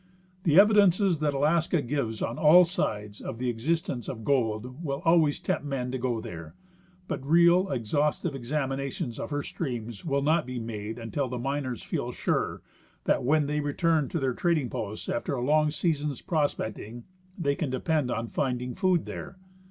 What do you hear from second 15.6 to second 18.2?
sea son's prospecting they can depend